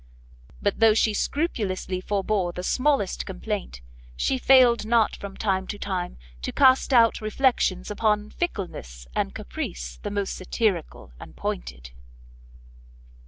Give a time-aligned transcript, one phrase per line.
[0.63, 3.81] But though she scrupulously forbore the smallest complaint,
[4.15, 9.99] she failed not from time to time to cast out reflections upon fickleness and caprice
[10.01, 11.91] the most satirical and pointed.